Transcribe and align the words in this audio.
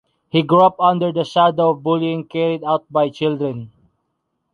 He 0.29 0.41
grew 0.41 0.61
up 0.63 0.79
under 0.81 1.11
the 1.11 1.23
shadow 1.23 1.69
of 1.69 1.83
bullying 1.83 2.25
carried 2.27 2.63
out 2.63 2.85
by 2.91 3.09
children. 3.09 3.71